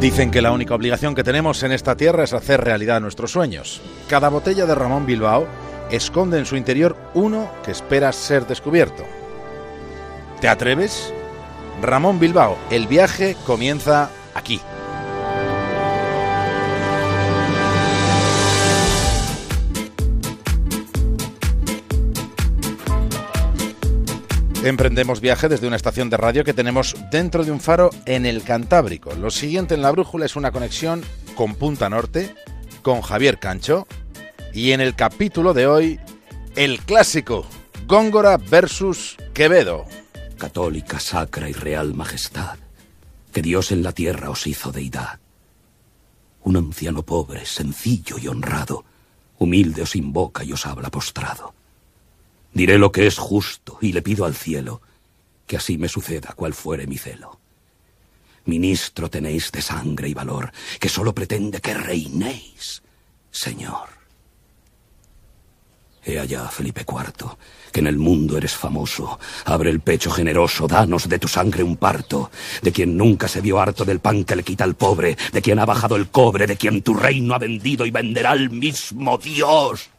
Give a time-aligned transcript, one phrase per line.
[0.00, 3.82] Dicen que la única obligación que tenemos en esta tierra es hacer realidad nuestros sueños.
[4.08, 5.46] Cada botella de Ramón Bilbao
[5.90, 9.04] esconde en su interior uno que espera ser descubierto.
[10.40, 11.12] ¿Te atreves?
[11.82, 14.58] Ramón Bilbao, el viaje comienza aquí.
[24.62, 28.42] Emprendemos viaje desde una estación de radio que tenemos dentro de un faro en el
[28.42, 29.14] Cantábrico.
[29.14, 31.02] Lo siguiente en la brújula es una conexión
[31.34, 32.34] con Punta Norte,
[32.82, 33.86] con Javier Cancho,
[34.52, 35.98] y en el capítulo de hoy,
[36.56, 37.46] el clásico
[37.86, 39.86] Góngora versus Quevedo.
[40.36, 42.58] Católica, sacra y real majestad,
[43.32, 45.20] que Dios en la tierra os hizo deidad.
[46.42, 48.84] Un anciano pobre, sencillo y honrado,
[49.38, 51.54] humilde os invoca y os habla postrado.
[52.52, 54.80] Diré lo que es justo y le pido al cielo
[55.50, 57.40] que así me suceda cual fuere mi celo.
[58.44, 62.82] Ministro tenéis de sangre y valor, que solo pretende que reinéis,
[63.32, 63.88] Señor.
[66.04, 67.36] He allá, Felipe IV,
[67.72, 69.18] que en el mundo eres famoso.
[69.44, 72.30] Abre el pecho generoso, danos de tu sangre un parto,
[72.62, 75.58] de quien nunca se vio harto del pan que le quita al pobre, de quien
[75.58, 79.90] ha bajado el cobre, de quien tu reino ha vendido y venderá al mismo Dios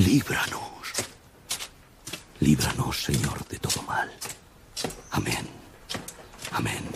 [0.00, 0.94] líbranos.
[2.40, 4.10] Líbranos, Señor, de todo mal.
[5.10, 5.46] Amén.
[6.52, 6.89] Amén.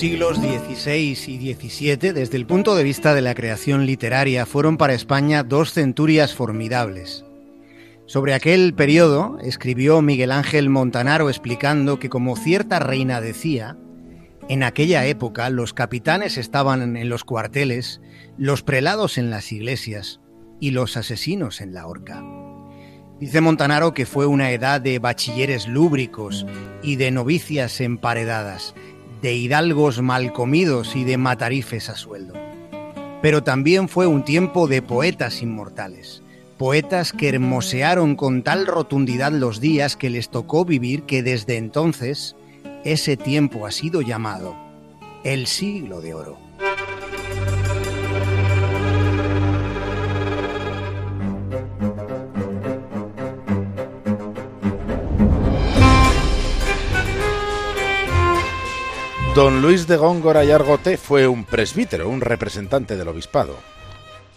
[0.00, 4.94] Siglos XVI y XVII, desde el punto de vista de la creación literaria, fueron para
[4.94, 7.26] España dos centurias formidables.
[8.06, 13.76] Sobre aquel periodo escribió Miguel Ángel Montanaro explicando que, como cierta reina decía,
[14.48, 18.00] en aquella época los capitanes estaban en los cuarteles,
[18.38, 20.22] los prelados en las iglesias
[20.60, 22.24] y los asesinos en la horca.
[23.20, 26.46] Dice Montanaro que fue una edad de bachilleres lúbricos
[26.82, 28.74] y de novicias emparedadas,
[29.22, 32.34] de hidalgos mal comidos y de matarifes a sueldo.
[33.22, 36.22] Pero también fue un tiempo de poetas inmortales,
[36.56, 42.36] poetas que hermosearon con tal rotundidad los días que les tocó vivir que desde entonces
[42.84, 44.56] ese tiempo ha sido llamado
[45.22, 46.49] el siglo de oro.
[59.40, 63.56] Don Luis de Góngora y Argote fue un presbítero, un representante del obispado.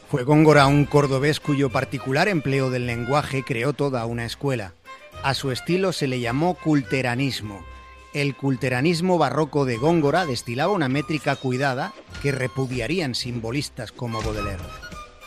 [0.10, 4.76] Fue Góngora un cordobés cuyo particular empleo del lenguaje creó toda una escuela.
[5.22, 7.66] A su estilo se le llamó culteranismo.
[8.14, 14.64] El culteranismo barroco de Góngora destilaba una métrica cuidada que repudiarían simbolistas como Baudelaire.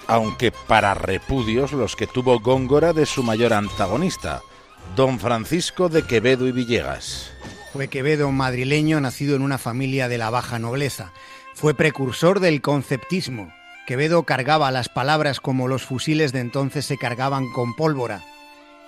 [0.06, 4.41] Aunque para repudios los que tuvo Góngora de su mayor antagonista,
[4.97, 7.31] don Francisco de Quevedo y Villegas.
[7.76, 11.12] Fue Quevedo madrileño nacido en una familia de la baja nobleza.
[11.53, 13.53] Fue precursor del conceptismo.
[13.87, 18.25] Quevedo cargaba las palabras como los fusiles de entonces se cargaban con pólvora.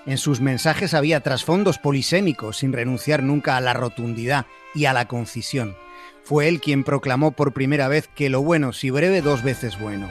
[0.06, 5.06] En sus mensajes había trasfondos polisémicos sin renunciar nunca a la rotundidad y a la
[5.06, 5.76] concisión.
[6.24, 10.08] Fue él quien proclamó por primera vez que lo bueno, si breve, dos veces bueno.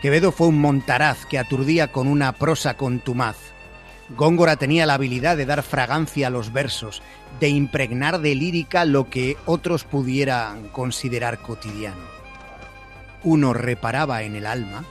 [0.00, 3.36] Quevedo fue un montaraz que aturdía con una prosa contumaz.
[4.16, 7.02] Góngora tenía la habilidad de dar fragancia a los versos,
[7.38, 12.02] de impregnar de lírica lo que otros pudieran considerar cotidiano.
[13.22, 14.84] Uno reparaba en el alma,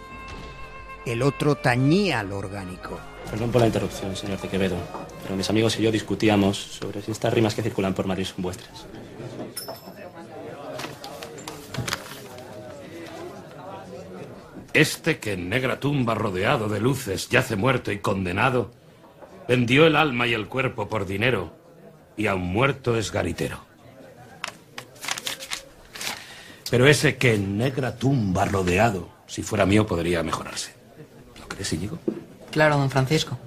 [1.06, 3.00] el otro tañía lo orgánico.
[3.30, 4.78] Perdón por la interrupción, señor de Quevedo,
[5.24, 8.42] pero mis amigos y yo discutíamos sobre si estas rimas que circulan por Madrid son
[8.42, 8.86] vuestras.
[14.74, 18.72] Este que en negra tumba rodeado de luces yace muerto y condenado,
[19.50, 21.52] Vendió el alma y el cuerpo por dinero
[22.16, 23.58] y aun muerto es garitero.
[26.70, 30.76] Pero ese que en negra tumba rodeado, si fuera mío, podría mejorarse.
[31.40, 31.98] ¿Lo crees, Íñigo?
[32.52, 33.40] Claro, don Francisco.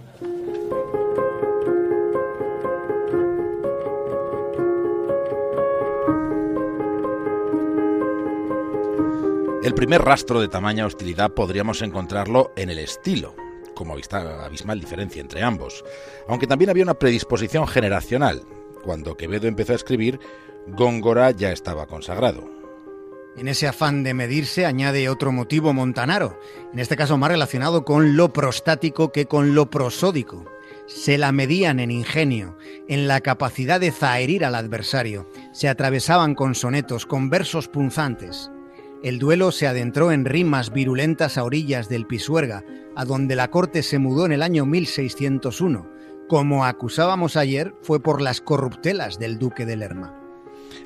[9.62, 13.37] El primer rastro de tamaña hostilidad podríamos encontrarlo en el estilo,
[13.75, 15.85] como abismal diferencia entre ambos,
[16.29, 18.43] aunque también había una predisposición generacional.
[18.85, 20.21] Cuando Quevedo empezó a escribir,
[20.67, 22.51] Góngora ya estaba consagrado.
[23.37, 26.39] En ese afán de medirse añade otro motivo montanaro,
[26.73, 30.45] en este caso más relacionado con lo prostático que con lo prosódico.
[30.87, 32.59] se la medían en ingenio,
[32.89, 38.51] en la capacidad de zaherir al adversario, se atravesaban con sonetos, con versos punzantes.
[39.02, 42.64] El duelo se adentró en rimas virulentas a orillas del Pisuerga,
[42.94, 45.90] a donde la corte se mudó en el año 1601.
[46.28, 50.16] Como acusábamos ayer, fue por las corruptelas del duque de Lerma.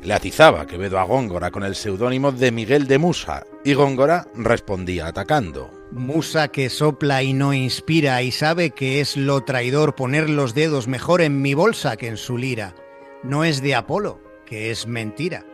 [0.02, 5.08] Le atizaba Quevedo a Góngora con el seudónimo de Miguel de Musa, y Góngora respondía
[5.08, 5.70] atacando.
[5.92, 10.88] Musa que sopla y no inspira y sabe que es lo traidor poner los dedos
[10.88, 12.74] mejor en mi bolsa que en su lira.
[13.22, 15.44] No es de Apolo, que es mentira.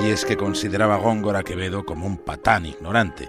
[0.00, 3.28] Y es que consideraba Góngora Quevedo como un patán ignorante,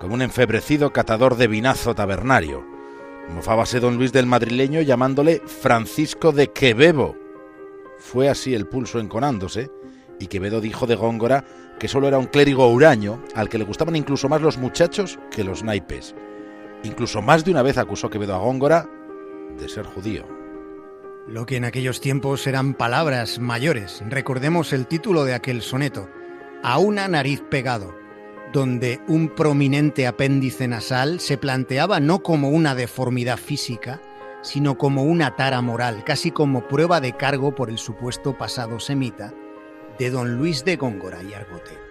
[0.00, 2.64] como un enfebrecido catador de vinazo tabernario.
[3.28, 7.16] Mofábase don Luis del madrileño llamándole Francisco de Quevedo.
[7.98, 9.70] Fue así el pulso enconándose,
[10.18, 11.44] y Quevedo dijo de Góngora
[11.78, 15.44] que solo era un clérigo huraño al que le gustaban incluso más los muchachos que
[15.44, 16.14] los naipes.
[16.82, 18.88] Incluso más de una vez acusó Quevedo a Góngora
[19.58, 20.35] de ser judío.
[21.28, 24.02] Lo que en aquellos tiempos eran palabras mayores.
[24.08, 26.08] Recordemos el título de aquel soneto,
[26.62, 27.96] A una nariz pegado,
[28.52, 34.00] donde un prominente apéndice nasal se planteaba no como una deformidad física,
[34.42, 39.34] sino como una tara moral, casi como prueba de cargo por el supuesto pasado semita
[39.98, 41.85] de don Luis de Góngora y Argote.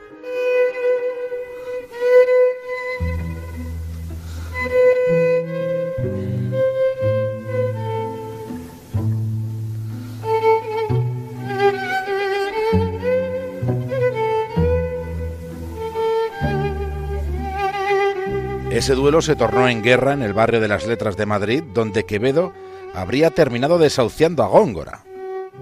[18.76, 22.04] Ese duelo se tornó en guerra en el barrio de las Letras de Madrid, donde
[22.04, 22.52] Quevedo
[22.94, 25.06] habría terminado desahuciando a Góngora,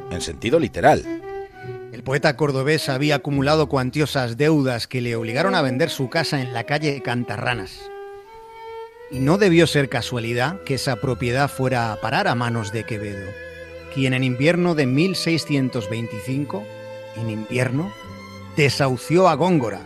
[0.09, 1.21] en sentido literal.
[1.91, 6.53] El poeta cordobés había acumulado cuantiosas deudas que le obligaron a vender su casa en
[6.53, 7.81] la calle Cantarranas.
[9.11, 13.29] Y no debió ser casualidad que esa propiedad fuera a parar a manos de Quevedo,
[13.93, 16.63] quien en invierno de 1625,
[17.17, 17.93] en invierno,
[18.57, 19.81] desahució a Góngora,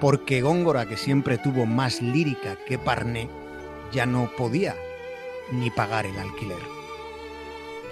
[0.00, 3.28] porque Góngora, que siempre tuvo más lírica que Parné,
[3.92, 4.74] ya no podía
[5.52, 6.76] ni pagar el alquiler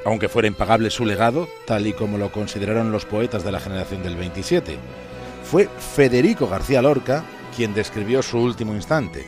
[0.04, 4.02] aunque fuera impagable su legado, tal y como lo consideraron los poetas de la generación
[4.02, 4.76] del 27.
[5.44, 7.24] Fue Federico García Lorca
[7.56, 9.24] quien describió su último instante.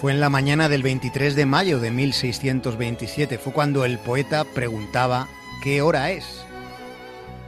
[0.00, 5.28] Fue en la mañana del 23 de mayo de 1627, fue cuando el poeta preguntaba
[5.62, 6.44] ¿qué hora es?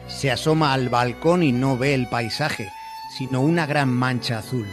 [0.06, 2.70] Se asoma al balcón y no ve el paisaje,
[3.16, 4.66] sino una gran mancha azul.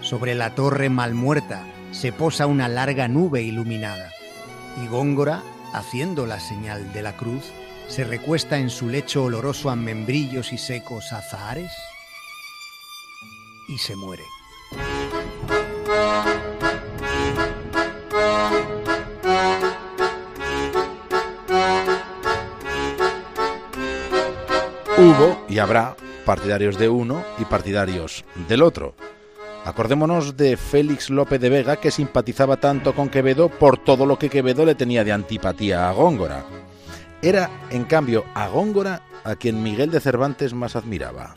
[0.00, 4.10] Sobre la torre mal muerta se posa una larga nube iluminada.
[4.82, 5.42] Y Góngora
[5.72, 7.44] haciendo la señal de la cruz,
[7.88, 11.72] se recuesta en su lecho oloroso a membrillos y secos azahares
[13.68, 14.24] y se muere.
[24.96, 25.96] Hubo y habrá
[26.28, 28.94] partidarios de uno y partidarios del otro.
[29.64, 34.28] Acordémonos de Félix López de Vega, que simpatizaba tanto con Quevedo por todo lo que
[34.28, 36.44] Quevedo le tenía de antipatía a Góngora.
[37.22, 41.34] Era, en cambio, a Góngora a quien Miguel de Cervantes más admiraba.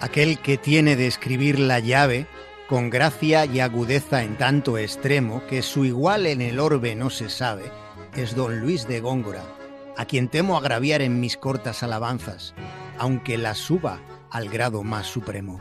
[0.00, 2.26] Aquel que tiene de escribir la llave
[2.66, 7.28] con gracia y agudeza en tanto extremo que su igual en el orbe no se
[7.28, 7.70] sabe,
[8.16, 9.44] es don Luis de Góngora,
[9.98, 12.54] a quien temo agraviar en mis cortas alabanzas,
[12.96, 14.00] aunque las suba
[14.34, 15.60] al grado más supremo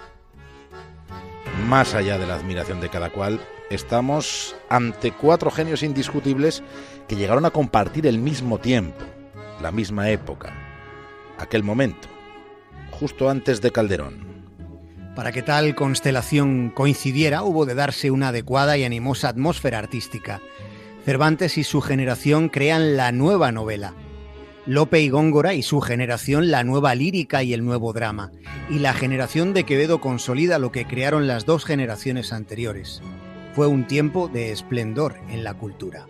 [1.68, 3.40] más allá de la admiración de cada cual,
[3.70, 6.64] estamos ante cuatro genios indiscutibles
[7.08, 9.04] que llegaron a compartir el mismo tiempo,
[9.62, 10.54] la misma época,
[11.38, 12.08] aquel momento,
[12.92, 14.34] justo antes de Calderón.
[15.16, 20.42] Para que tal constelación coincidiera, hubo de darse una adecuada y animosa atmósfera artística.
[21.06, 23.94] Cervantes y su generación crean la nueva novela,
[24.66, 28.32] Lope y Góngora y su generación la nueva lírica y el nuevo drama,
[28.70, 33.02] y la generación de Quevedo consolida lo que crearon las dos generaciones anteriores.
[33.54, 36.08] Fue un tiempo de esplendor en la cultura.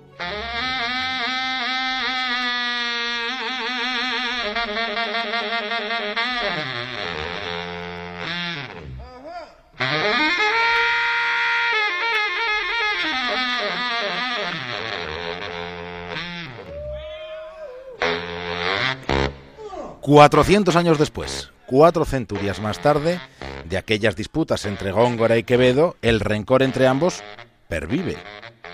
[20.04, 23.22] 400 años después, cuatro centurias más tarde,
[23.64, 27.24] de aquellas disputas entre Góngora y Quevedo, el rencor entre ambos
[27.70, 28.18] pervive.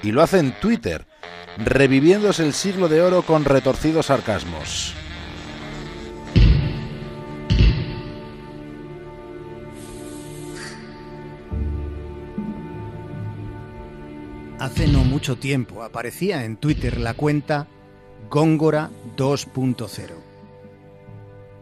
[0.01, 1.05] Y lo hace en Twitter,
[1.57, 4.95] reviviéndose el siglo de oro con retorcidos sarcasmos.
[14.57, 17.67] Hace no mucho tiempo aparecía en Twitter la cuenta
[18.31, 20.28] Góngora 2.0.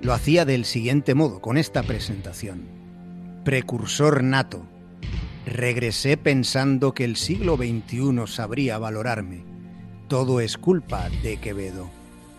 [0.02, 2.68] Lo hacía del siguiente modo, con esta presentación.
[3.44, 4.66] Precursor nato.
[5.46, 9.44] Regresé pensando que el siglo XXI sabría valorarme.
[10.08, 11.90] Todo es culpa de Quevedo.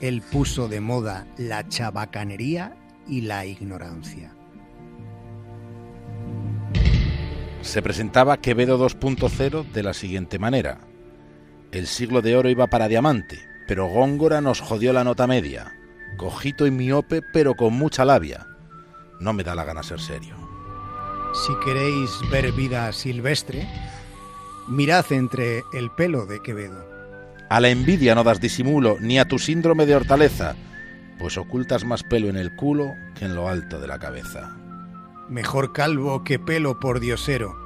[0.00, 2.77] Él puso de moda la chabacanería
[3.09, 4.33] y la ignorancia.
[7.62, 10.79] Se presentaba Quevedo 2.0 de la siguiente manera.
[11.73, 15.78] El siglo de oro iba para diamante, pero Góngora nos jodió la nota media.
[16.17, 18.47] Cojito y miope, pero con mucha labia.
[19.21, 20.37] No me da la gana ser serio.
[21.33, 23.69] Si queréis ver vida silvestre,
[24.69, 26.85] mirad entre el pelo de Quevedo.
[27.50, 30.57] A la envidia no das disimulo, ni a tu síndrome de hortaleza,
[31.19, 34.57] pues ocultas más pelo en el culo que en lo alto de la cabeza.
[35.29, 37.57] Mejor calvo que pelo por diosero,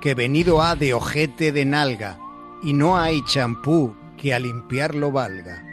[0.00, 2.18] que venido ha de ojete de nalga,
[2.62, 5.64] y no hay champú que a limpiarlo valga.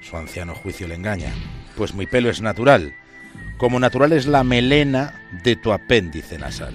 [0.00, 1.32] Su anciano juicio le engaña,
[1.76, 2.94] pues mi pelo es natural,
[3.56, 6.74] como natural es la melena de tu apéndice nasal.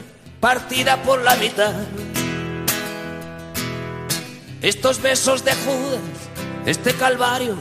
[0.41, 1.73] partida por la mitad.
[4.61, 6.01] Estos besos de Judas,
[6.65, 7.55] este calvario,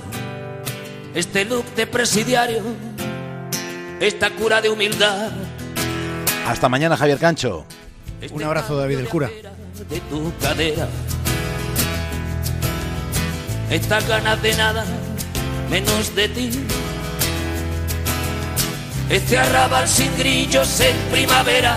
[1.15, 2.63] este look de presidiario,
[4.01, 5.31] esta cura de humildad.
[6.47, 7.67] Hasta mañana, Javier Cancho.
[8.21, 9.31] Este Un abrazo, David el cura.
[9.89, 10.89] De tu cadera.
[13.71, 14.85] Estas ganas de nada,
[15.71, 16.51] menos de ti.
[19.11, 21.77] Este arrabal sin grillos en primavera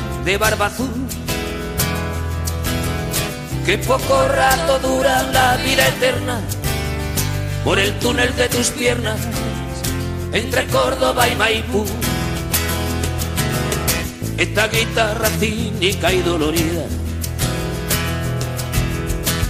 [0.25, 0.89] de barba azul.
[3.65, 6.41] Que poco rato dura la vida eterna
[7.63, 9.19] por el túnel de tus piernas
[10.33, 11.85] entre Córdoba y Maipú.
[14.37, 16.85] Esta guitarra cínica y dolorida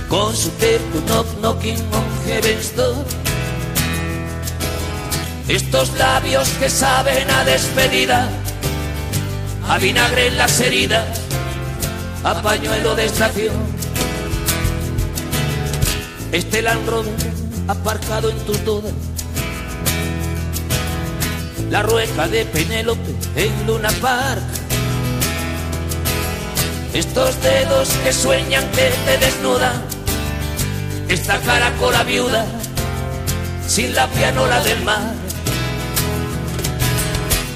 [0.10, 2.74] con su tempo knock knocking on heaven's.
[5.48, 8.30] Estos labios que saben a despedida
[9.72, 11.08] a vinagre en las heridas,
[12.26, 13.56] a pañuelo de estación.
[16.34, 17.14] Este Land Rover
[17.70, 18.92] aparcado en tus dudas.
[21.70, 24.44] la rueca de Penélope en Luna Park.
[26.94, 29.82] Estos dedos que sueñan que te desnudan,
[31.08, 32.46] esta caracola viuda
[33.66, 35.31] sin la pianola del mar.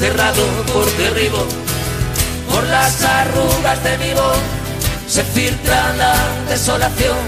[0.00, 0.42] cerrado
[0.72, 1.44] por derribo,
[2.50, 4.38] por las arrugas de mi voz
[5.06, 6.14] se filtra la
[6.48, 7.18] desolación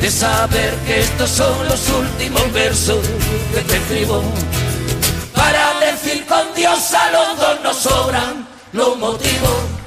[0.00, 2.98] de saber que estos son los últimos versos
[3.54, 4.20] que te escribo.
[5.32, 9.77] Para decir con Dios a los dos nos sobran los motivos